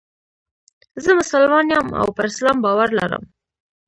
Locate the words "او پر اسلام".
1.99-2.57